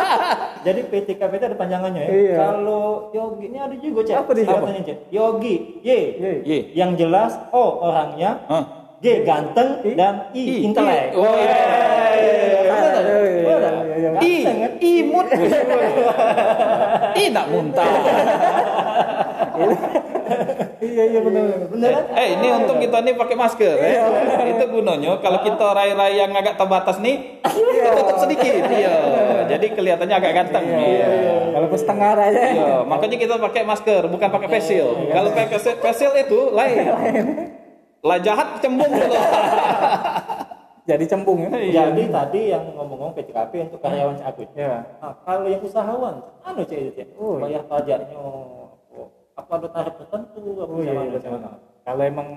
[0.68, 2.12] Jadi PTKP itu ada panjangannya ya.
[2.12, 2.36] Iya.
[2.44, 4.16] Kalau Yogi ini ada juga cek.
[4.20, 4.44] Apa dia?
[4.44, 4.98] Katanya, Cek.
[5.08, 5.88] Yogi, Y.
[6.20, 6.32] Ye.
[6.44, 6.58] Ye.
[6.76, 8.64] Yang jelas O orangnya, Hah?
[9.00, 9.96] G ganteng I.
[9.96, 10.56] dan I, I.
[10.68, 11.04] intelek.
[11.08, 11.16] I.
[11.16, 11.56] Oh, iya.
[12.20, 13.72] Iya, iya, Benar tak?
[13.96, 14.68] iya, iya.
[14.76, 15.26] I, imut.
[17.16, 17.88] I nak muntah.
[20.84, 21.44] Iya iya benar.
[21.72, 22.04] Benar kan?
[22.20, 24.04] Eh, ini untuk kita nih pakai masker ya.
[24.52, 28.52] Itu gunanya kalau kita rai-rai yang agak terbatas nih, tutup sedikit.
[28.68, 28.94] Iya.
[29.48, 30.64] Jadi kelihatannya agak ganteng.
[30.68, 31.08] Iya.
[31.56, 32.40] Walaupun setengah aja.
[32.52, 34.96] Iya, makanya kita pakai masker, bukan pakai face shield.
[35.08, 36.76] Kalau pakai face face shield itu lain.
[38.04, 39.16] Lah jahat cembung gitu.
[40.84, 41.48] Jadi cembung ya.
[41.48, 44.48] Jadi tadi yang ngomong-ngomong PTKP untuk karyawan Agus.
[44.52, 44.84] Iya.
[45.00, 47.08] Nah, kalau yang usahawan, anu cek itu cek.
[47.16, 48.20] Oh, Bayar pajaknya
[49.34, 51.50] apa ada tarif tertentu apa Oh iya, macam iya?
[51.84, 52.28] Kalau emang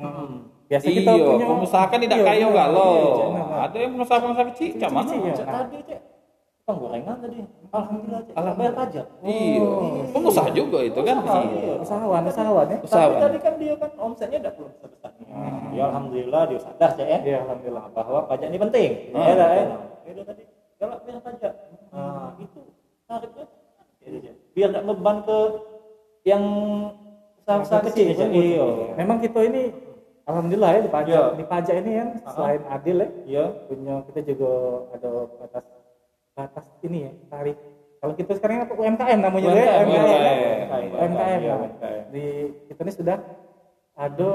[0.67, 2.91] biasa kita Iya, punya pengusaha kan tidak Iya, kaya enggak loh.
[2.91, 3.59] Iya, benar.
[3.63, 5.09] Ada yang pengusaha-pengusaha kecil, cak mana?
[5.09, 5.99] Tadi cek.
[6.57, 7.37] Tukang gorengan tadi.
[7.71, 8.33] Alhamdulillah cek.
[8.35, 8.59] Alhamdulillah.
[8.59, 9.05] Bayar pajak.
[9.23, 9.67] Iya,
[10.11, 11.15] pengusaha juga itu kan.
[11.23, 11.55] Usaha, Iya.
[11.55, 11.75] iya.
[11.79, 12.77] usahawan usahawan ya.
[12.83, 15.31] Tapi tadi kan dia kan omsetnya tidak belum sebesar ini.
[15.77, 17.19] Ya alhamdulillah dia sadar cek ya.
[17.23, 17.85] Iya alhamdulillah.
[17.95, 18.89] Bahwa pajak ini penting.
[19.15, 19.63] Ah, ya lah, ya.
[19.63, 19.79] betul.
[20.11, 20.43] Ya tadi
[20.75, 21.53] kalau bayar pajak.
[21.87, 22.59] Nah, itu
[23.07, 23.45] tarifnya
[24.03, 25.37] ya, biar tidak beban ke
[26.27, 26.43] yang
[27.39, 28.15] usaha-usaha kecil ya.
[28.19, 28.29] Cek.
[28.35, 28.65] Iya.
[28.99, 29.71] Memang kita ini
[30.27, 31.23] alhamdulillah ya di pajak Iya.
[31.39, 33.45] di pajak ini kan selain adil ya Iya.
[33.71, 34.51] punya kita juga
[34.91, 35.09] ada
[35.39, 35.65] batas
[36.35, 37.57] batas ini ya tarif.
[37.97, 40.37] Kalau kita sekarang apa UMKM namanya ya, UMKM, UMKM.
[40.37, 40.91] UMKM.
[41.01, 41.39] UMKM.
[41.41, 41.55] Iya.
[42.13, 42.25] Di
[42.69, 43.17] kita ini sudah
[43.97, 44.31] ada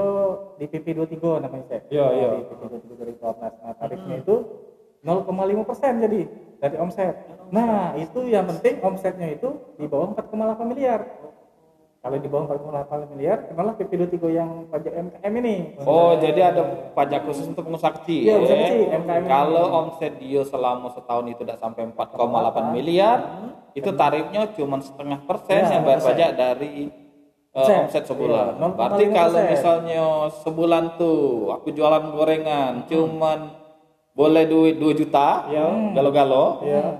[0.59, 1.81] di PP 23 namanya saya.
[1.87, 2.27] Iya, iya.
[2.35, 3.53] Di PP 23 2012.
[3.63, 4.35] Nah, tarifnya itu
[4.99, 6.21] 0,5 persen jadi
[6.59, 7.15] dari omset.
[7.55, 11.07] Nah, itu yang penting omsetnya itu di bawah 4,8 miliar.
[12.03, 15.55] Kalau di bawah 4,8 miliar, kenalah PP 23 yang pajak MKM ini.
[15.81, 16.61] Oh, jadi ada
[16.91, 18.27] pajak khusus untuk pengusaha kecil.
[18.27, 18.67] Iya, usaha ya.
[18.67, 19.23] kecil, MKM.
[19.23, 23.17] Kalau omset dia selama setahun itu tidak sampai 4,8 miliar,
[23.71, 26.91] itu tarifnya cuma setengah persen Ya, yang bayar pajak dari
[27.55, 28.03] uh, Omset.
[28.03, 28.59] sebulan.
[28.59, 28.75] 0,5%.
[28.75, 30.03] Berarti kalau misalnya
[30.43, 31.19] sebulan tuh
[31.55, 33.39] aku jualan gorengan cuman
[34.11, 35.95] boleh duit 2 juta, Iya.
[35.95, 36.67] galo-galo.
[36.67, 36.99] Iya.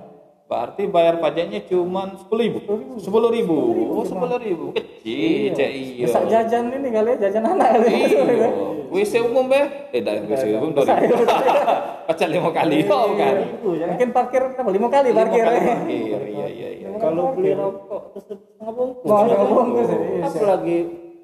[0.54, 2.58] Berarti bayar pajaknya cuma 10 ribu.
[3.02, 3.58] 10 ribu.
[3.90, 4.70] Oh, 10 ribu.
[4.70, 6.06] Kecil, cek iya.
[6.06, 7.90] Besar jajan ini kali ya, jajan anak kali.
[7.90, 8.50] Iya.
[8.94, 9.90] WC umum be?
[9.90, 11.18] Eh, dari WC umum dua ribu.
[12.14, 13.34] Pecah lima kali, oh kan?
[13.42, 13.90] Itu ya.
[13.90, 14.70] Mungkin parkir apa?
[14.70, 15.42] Lima kali Lima parkir.
[15.42, 16.88] kali parkir, iya iya iya.
[17.02, 19.10] Kalau beli rokok terus setengah bungkus.
[19.10, 20.22] Setengah bungkus, iya.
[20.22, 20.78] Apalagi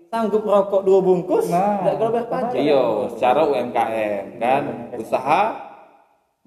[0.10, 1.86] sanggup rokok dua bungkus, Nah.
[1.86, 2.58] nggak kalau bayar pajak.
[2.58, 2.82] Iya,
[3.13, 4.63] secara UMKM kan,
[4.98, 5.42] usaha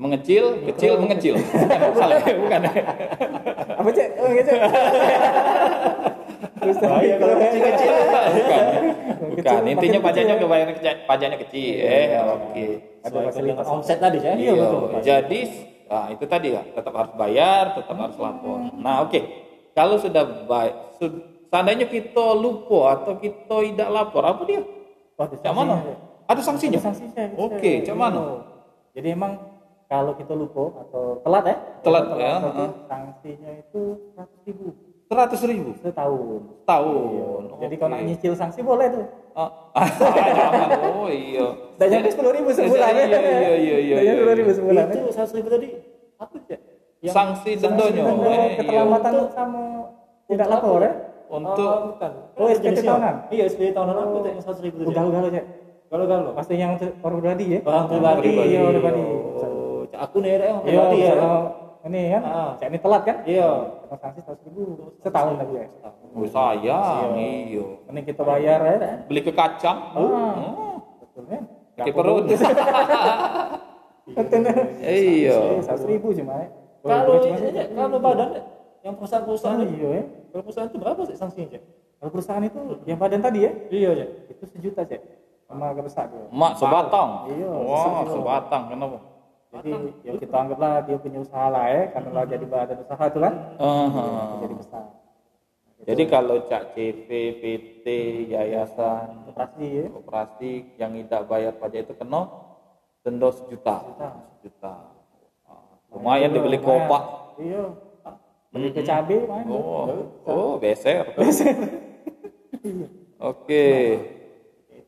[0.01, 1.35] mengecil, kecil mengecil.
[1.97, 2.61] Salah ya, bukan?
[3.79, 4.09] Apa cek?
[4.19, 4.53] Oh, gitu.
[6.63, 7.91] Terus Bahaya kalau kecil-kecil.
[7.93, 8.65] Bukan.
[9.33, 10.41] Bukan, intinya pajaknya ya.
[10.41, 10.69] kebayar
[11.09, 11.75] pajaknya kecil.
[11.83, 12.67] Eh, oke.
[13.03, 14.33] Ada fasilitas omset tadi ya.
[14.39, 14.83] Iya, betul.
[15.03, 15.41] Jadi
[15.91, 18.59] nah, itu tadi ya, tetap harus bayar, tetap harus lapor.
[18.79, 19.21] Nah, oke.
[19.73, 20.75] Kalau sudah baik,
[21.49, 24.61] seandainya kita lupa atau kita tidak lapor, apa dia?
[25.17, 25.77] Oh, ada Cak mana?
[25.81, 25.97] sanksinya.
[26.29, 26.79] Ada sanksinya?
[26.79, 27.25] Ada sanksinya.
[27.41, 27.87] Oke, bisa.
[27.89, 28.21] cak mana?
[28.21, 28.37] Iya.
[28.93, 29.33] Jadi emang
[29.93, 32.69] kalau kita lupa atau telat ya, Telat, kalau ya, itu heeh.
[32.89, 34.67] sanksinya itu seratus ribu
[35.13, 36.41] Seratus ribu setahun.
[36.65, 37.43] tahun.
[37.61, 39.05] Jadi kalau nak nyicil sanksi boleh tuh.
[39.73, 40.93] Ah, jangan.
[40.93, 41.73] oh iya.
[41.81, 42.93] Dan nyampe sepuluh ribu sebulan.
[42.93, 44.59] Iya, iya, iya, iya, Dan iya, sepuluh ribu iya.
[44.61, 44.85] sebulan.
[44.93, 45.69] Itu seratus ribu tadi
[46.21, 46.61] apa cek?
[47.01, 47.51] Yang Sanksi.
[47.57, 48.57] Denda eh, iya.
[48.61, 49.63] keterlambatan sama
[50.29, 50.93] tidak lapor ya.
[51.33, 52.13] Untuk Oh, bukan.
[52.37, 53.15] Oh, SPT tahunan?
[53.33, 54.89] Iya, SPT tahunan apa cek yang seratus ribu tadi?
[54.93, 55.45] Udah udah lo cek.
[55.89, 56.73] Kalau kalau Pasti yang
[57.05, 57.59] orang pribadi ya.
[57.65, 58.29] orang pribadi.
[58.33, 59.03] Iya, orang pribadi.
[60.03, 61.13] Aku nih yang Iya, ya.
[61.15, 61.43] kalau
[61.87, 62.51] ini kan, Ah.
[62.59, 63.17] ini telat kan?
[63.23, 63.49] Iya.
[63.87, 64.63] Kena sanksi seratus ribu
[64.99, 65.67] setahun lagi ya.
[66.13, 67.65] oh, sayang, iya.
[67.87, 68.75] Ini kita bayar ya.
[68.83, 68.97] kan?
[69.07, 69.79] Beli ke kacang.
[69.95, 70.03] Ah.
[70.03, 71.43] Oh, Betul kan?
[71.79, 72.25] Sakit perut.
[74.83, 75.63] Iya.
[75.63, 76.49] Seratus ribu cuma ya.
[76.83, 77.23] Kalau
[77.79, 78.31] kalau badan
[78.83, 80.05] yang perusahaan-perusahaan itu, iya ya.
[80.35, 81.63] kalau perusahaan itu berapa sih sanksinya cek?
[82.03, 84.09] Kalau perusahaan itu yang badan tadi ya, Iya cek.
[84.35, 85.01] itu sejuta cek.
[85.47, 86.27] Sama agak besar dia.
[86.35, 87.31] Mak sebatang.
[87.31, 88.63] Iya, Wah, sebatang.
[88.75, 88.99] Kenapa?
[89.53, 93.19] Jadi ya kita anggaplah dia punya usaha lah ya, karena lah jadi badan usaha itu
[93.21, 94.07] kan, Aha.
[94.41, 94.85] jadi besar.
[95.83, 97.09] Jadi kalau cak CV,
[97.43, 97.87] PT,
[98.33, 99.87] yayasan, Operasi ya.
[99.93, 102.23] operasi yang tidak bayar pajak itu kena
[103.05, 103.77] denda sejuta.
[104.41, 104.75] Sejuta.
[105.45, 107.37] Ah, Lumayan dibeli kopak.
[107.37, 107.77] Iya.
[108.53, 109.49] Beli ke cabe main.
[109.49, 111.09] Oh, oh, beser.
[113.21, 113.65] Oke.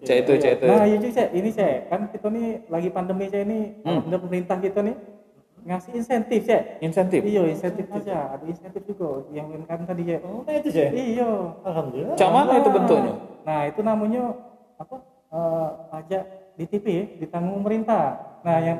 [0.02, 0.64] Cek itu, cek itu.
[0.66, 1.28] Nah, iya cek.
[1.30, 4.02] Ini cek, kan kita nih lagi pandemi cek ini, Hmm.
[4.02, 4.96] alhamdulillah pemerintah kita nih
[5.64, 6.62] ngasih insentif cek.
[6.82, 7.20] Insentif.
[7.24, 8.36] Iya, insentif aja.
[8.36, 10.20] Ada insentif juga yang UMKM tadi cek.
[10.24, 10.88] Oh, nah itu cek.
[10.92, 11.30] Iya.
[11.64, 12.16] Alhamdulillah.
[12.18, 13.12] Cak mana itu bentuknya?
[13.44, 14.22] Nah, itu namanya
[14.76, 14.96] apa?
[15.34, 16.22] Eh, pajak
[16.54, 18.38] DTP ya, ditanggung pemerintah.
[18.46, 18.78] Nah, yang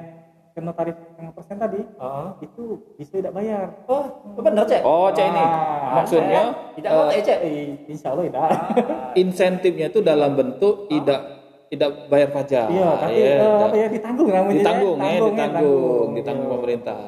[0.55, 2.39] kena tarif yang persen tadi Ah.
[2.39, 2.63] itu
[2.95, 3.75] bisa tidak bayar.
[3.85, 4.81] Oh, benar cek.
[4.81, 5.43] Oh, cek ini.
[5.43, 7.39] Ah, Maksudnya Tidak mau eh, cek.
[7.43, 8.49] Eh, insya Allah tidak.
[9.23, 11.21] insentifnya itu dalam bentuk tidak
[11.67, 12.67] tidak bayar pajak.
[12.71, 14.55] Iya, tapi Iya, eh, tidak- apa ya ditanggung namanya.
[14.55, 17.01] ditanggung, ya, Tanggung, ditanggung, ditanggung pemerintah.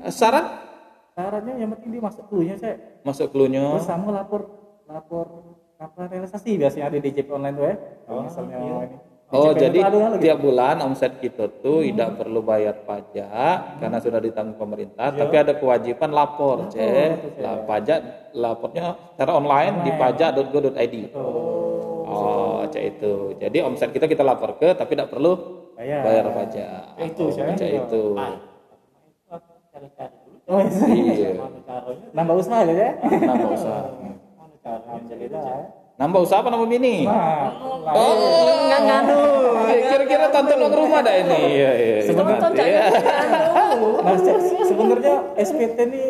[0.00, 0.46] Eh, Syarat
[1.10, 2.76] Syaratnya yang penting dia masuk dulunya cek.
[3.00, 3.64] masuk cluenya.
[3.76, 4.42] Terus sama lapor
[4.84, 5.26] lapor
[5.76, 7.74] apa realisasi biasanya ada di JP online tuh ya.
[8.04, 8.98] Kalau misalnya ini.
[9.30, 9.78] Oh, jadi
[10.18, 15.54] tiap bulan omset kita tuh tidak perlu bayar pajak karena sudah ditanggung pemerintah, tapi ada
[15.54, 17.38] kewajiban lapor, cek.
[17.38, 17.98] Lah, pajak
[18.34, 20.94] lapornya secara online di pajak.go.id.
[22.10, 23.38] Oh, cek itu.
[23.38, 25.38] Jadi omset kita kita lapor ke, tapi tidak perlu
[25.78, 26.02] Bayar.
[26.02, 26.82] bayar pajak.
[26.98, 27.54] Itu, Oh, Cek.
[27.54, 28.02] cek itu.
[30.50, 30.58] Oh,
[30.90, 31.30] iya.
[31.30, 31.30] Iya.
[32.10, 32.90] Nambah usaha aja ya.
[32.98, 33.82] Nambah usaha.
[34.60, 35.79] Alhamdulillah ya.
[36.00, 37.04] Nambah usaha apa nambah bini?
[37.04, 37.52] Nah,
[37.92, 39.20] Oh, nggak nganu.
[39.68, 41.40] Kira-kira tonton orang rumah dah ini.
[41.60, 41.96] Iya, iya.
[42.08, 42.56] Cak.
[42.56, 42.82] Iya.
[44.00, 46.02] Nah, Cek, sebenarnya SPT ini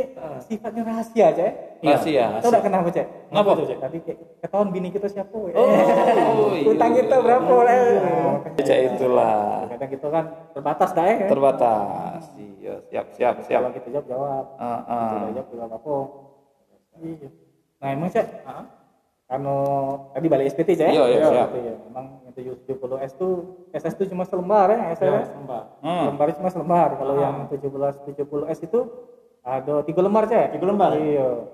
[0.46, 1.52] sifatnya rahasia, Cek.
[1.82, 2.38] Rahasia.
[2.38, 3.06] Tahu enggak kenapa, Cek?
[3.30, 3.50] Kenapa?
[3.58, 3.78] tuh, Cek?
[3.82, 5.50] Tadi kayak ketahuan bini kita siapa, we.
[5.58, 5.66] Oh,
[6.54, 6.66] iya.
[6.70, 7.54] Utang kita berapa?
[8.62, 9.66] Cek itulah.
[9.74, 10.24] Kadang kita kan
[10.54, 11.26] terbatas dah ya.
[11.26, 12.22] Terbatas.
[12.38, 13.60] Iya, siap, siap, siap.
[13.62, 14.44] Kalau kita jawab jawab.
[14.58, 15.10] Ah, ah.
[15.26, 15.94] Kita jawab jawab apa?
[17.02, 17.28] Iya.
[17.82, 18.64] Nah, emang, Cek, Ah.
[19.30, 19.54] Karena
[20.10, 20.90] tadi balik SPT, Cek.
[20.90, 21.48] Iya, iya, siap.
[21.54, 23.32] Iya, Emang yang 70S tuh
[23.70, 25.06] SS tuh cuma selembar ya, SS.
[25.06, 25.38] Ya, ya.
[25.46, 25.62] Mbak.
[25.86, 26.04] Hmm.
[26.10, 26.88] Lembarnya cuma selembar.
[26.98, 27.22] Kalau Ah.
[27.22, 28.80] yang 17 70S itu
[29.46, 30.58] ada tiga lembar, Cek.
[30.58, 30.98] Tiga lembar?
[30.98, 31.46] Iya.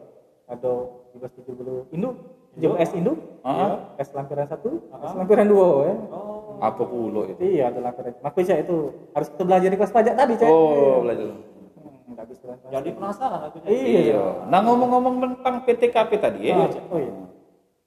[0.49, 0.73] Ada
[1.13, 2.17] 17 70 induk,
[2.57, 3.93] 17S induk, Ah.
[4.01, 4.73] S lampiran 1,
[5.05, 5.95] S lampiran 2 ya.
[6.17, 6.57] Oh.
[6.57, 7.41] Apa pula itu?
[7.45, 8.17] Iya, ada lampiran.
[8.25, 8.77] Makanya itu
[9.13, 10.49] harus kita belajar di kelas pajak tadi, Cek.
[10.49, 11.29] Oh, belajar.
[11.29, 12.73] Hmm.
[12.73, 13.69] Jadi penasaran aku Cek.
[13.69, 14.01] Iya.
[14.09, 14.23] Iya.
[14.49, 16.85] Nah ngomong-ngomong tentang PTKP tadi ya, Iya, Cek.
[16.89, 17.13] Oh iya.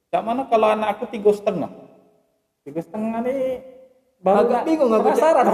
[0.09, 1.69] Cak mana kalau anak aku tiga setengah?
[2.65, 3.61] Tiga setengah nih
[4.19, 5.01] baru Agak nggak bingung Cek.
[5.05, 5.45] penasaran.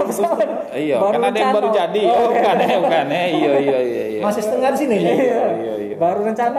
[0.72, 2.02] Iya, kan ada yang baru jadi.
[2.08, 3.22] Oh, bukan ya, bukan ya.
[3.28, 4.20] Iya, iya, iya, iya.
[4.24, 4.96] Masih setengah di sini.
[4.96, 5.14] Iya,
[5.54, 5.96] iya, iya.
[5.96, 6.58] Baru rencana.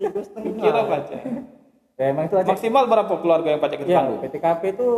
[0.00, 0.52] Tiga setengah.
[0.58, 1.22] Kira apa, Cak?
[1.92, 2.48] ya, emang itu aja.
[2.50, 4.20] Maksimal berapa keluarga yang pajak kita Ya, tanggung?
[4.24, 4.88] PTKP itu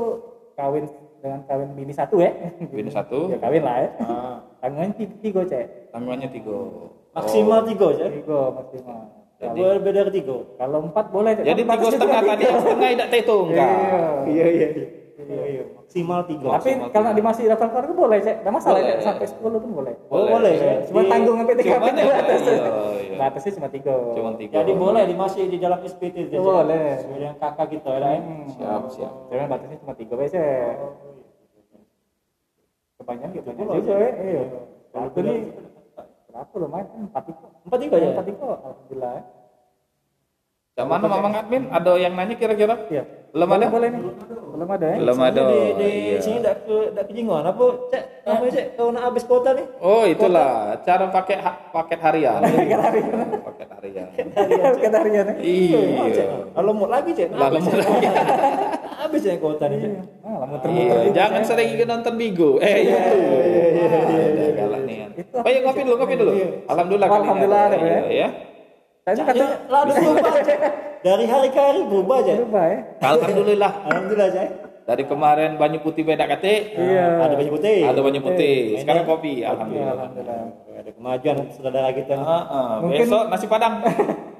[0.54, 0.84] kawin
[1.20, 2.30] dengan kawin bini satu ya.
[2.70, 3.28] Bini satu.
[3.28, 3.90] Ya kawin lah ya.
[4.00, 4.36] Ah.
[4.62, 5.66] Tanggungannya tiga, tiga cek.
[5.90, 6.56] Tanggungannya tiga.
[7.12, 8.08] Maksimal tiga Cek.
[8.22, 9.02] Tiga maksimal.
[9.44, 10.36] Tidak boleh beda dari tiga.
[10.54, 11.30] Kalau empat boleh.
[11.36, 12.48] Jadi Kan tiga setengah cuma tadi tiga.
[12.48, 13.58] yang setengah tidak terhitung Iya.
[13.58, 13.70] kan?
[14.24, 14.68] Iya iya.
[15.14, 15.62] Iya, iya.
[15.74, 16.46] Maksimal tiga.
[16.50, 17.16] Tapi kalau tiga.
[17.16, 18.36] di masih daftar keluarga boleh cek.
[18.36, 18.90] Tidak masalah Boleh.
[18.90, 18.98] cek.
[19.00, 19.94] Sampai 10 pun boleh.
[20.06, 20.52] Oh, boleh.
[20.52, 20.72] Iya.
[20.84, 22.40] Cuma Di- tanggungan PTKP Cuman itu ya, batas.
[22.40, 23.16] iya, iya.
[23.16, 23.94] Batasnya cuma tiga.
[24.12, 24.54] Cuma tiga.
[24.58, 26.16] Jadi boleh di masih di dalam SPT.
[26.34, 26.86] Boleh.
[26.98, 28.00] Sesuai dengan kakak kita ya.
[28.02, 28.18] Cek.
[28.18, 28.44] Hmm.
[28.50, 29.12] Siap, siap.
[29.28, 30.74] Cuman batasnya cuma tiga cek.
[32.94, 33.74] Kebanyakan gitu Boleh.
[33.76, 34.10] juga ya.
[34.16, 34.44] Iya.
[34.90, 35.63] Kalau beda-
[36.34, 37.46] berapa lumayan empat tiga.
[37.62, 38.08] Empat tiga ya.
[38.10, 38.46] Empat tiga.
[38.58, 39.16] Alhamdulillah.
[40.74, 41.62] Cak mana Mamang Admin?
[41.70, 42.74] Ada yang nanya kira-kira?
[42.90, 43.06] Iya.
[43.30, 43.66] Belum ada?
[43.70, 44.00] Boleh nih.
[44.50, 44.96] Belum ada ya?
[44.98, 45.40] Belum ada.
[45.44, 46.18] di, di Iya.
[46.18, 49.66] sini tak ke tak ke Jinggon apa cek apa cek kau nak habis kota nih
[49.78, 52.42] Oh itulah cara pakai ha- paket harian.
[52.42, 54.06] paket harian.
[54.82, 55.34] Kata harian ya.
[55.38, 56.26] Iya.
[56.50, 58.06] kalau mau lagi cek Lah, habis lemot lagi.
[59.14, 62.50] Habis cek kota nih cek Nah, lama termuter Iya, jangan sering ikut nonton Bigo.
[62.58, 64.96] Eh, iya, iya, iya, galak nih.
[65.14, 66.32] Itu Oh, iya, ngopi dulu, ngopi dulu.
[66.66, 67.98] Alhamdulillah kali ini Alhamdulillah ya.
[68.10, 68.28] ya.
[69.04, 70.58] Kayaknya kata Ya, lah ada berubah cek
[71.00, 72.78] dari hari ke hari berubah cek berubah ya.
[73.04, 73.72] Alhamdulillah.
[73.86, 74.48] alhamdulillah cek
[74.84, 77.06] Dari kemarin banyu putih beda kate, Iya.
[77.18, 78.76] ada baju putih ada banyu putih.
[78.76, 79.94] Sekarang kopi, Iya, alhamdulillah.
[79.94, 80.40] Alhamdulillah.
[80.74, 82.68] ada kemajuan saudara kita Ah, ah.
[82.80, 83.80] Mungkin- Besok nasi padang.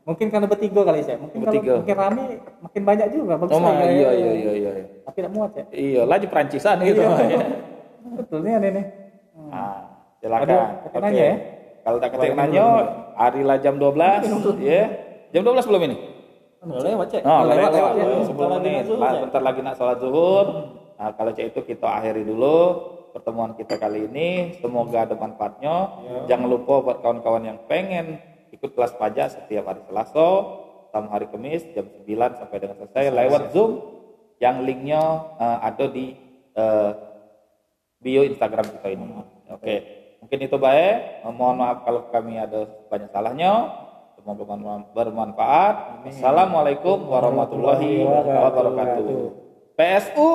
[0.00, 1.20] Mungkin karena bertiga kali saya.
[1.20, 1.74] Mungkin kalau Bertiga.
[1.78, 2.24] makin rame
[2.60, 3.34] makin banyak juga.
[3.36, 3.84] Bagus Oh, ya.
[3.84, 4.70] iya, iya, iya, iya.
[5.04, 5.64] Tapi tidak muat ya.
[5.70, 7.00] Iya, laju Perancisan gitu.
[7.04, 7.40] ya.
[8.16, 8.84] Betul nih aneh nih.
[9.52, 9.78] Ah,
[10.18, 10.46] silakan.
[10.48, 10.98] Ada- Oke.
[10.98, 11.36] nanya ya?
[11.80, 12.64] Kalau tak yang nanya,
[13.16, 14.20] hari lah jam 12,
[14.60, 14.84] ya.
[15.32, 15.96] Jam 12 belum ini?
[16.60, 18.28] Nggak lewat cek Oh, lewat, lewat, lewat, lewat, ya.
[18.28, 19.20] 10 Bentar lagi nak zuhur, Lah, ya.
[19.24, 20.46] bentar lagi nak sholat zuhur.
[21.00, 22.56] Nah, kalau cek itu kita akhiri dulu
[23.10, 24.28] pertemuan kita kali ini.
[24.60, 25.74] Semoga ada manfaatnya.
[26.26, 30.28] Jangan lupa buat kawan-kawan yang pengen ikut kelas pajak setiap hari Selasa
[30.90, 33.70] sama hari Kamis jam 9 sampai dengan selesai lewat Zoom
[34.38, 35.02] yang linknya
[35.38, 36.06] eh, ada di
[36.54, 36.90] eh,
[38.00, 39.06] bio Instagram kita ini.
[39.50, 39.74] Oke,
[40.18, 41.22] mungkin itu baik.
[41.22, 43.52] Eh, Mohon maaf kalau kami ada banyak salahnya.
[44.16, 46.04] Semoga berman- bermanfaat.
[46.08, 49.06] Assalamualaikum warahmatullahi wabarakatuh.
[49.76, 50.28] PSU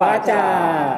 [0.00, 0.96] Pacar.